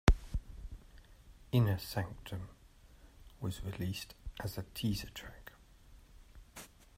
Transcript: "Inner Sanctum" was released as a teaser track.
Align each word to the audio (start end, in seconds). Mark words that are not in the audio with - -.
"Inner 1.51 1.77
Sanctum" 1.77 2.49
was 3.39 3.63
released 3.63 4.15
as 4.39 4.57
a 4.57 4.63
teaser 4.73 5.11
track. 5.11 5.51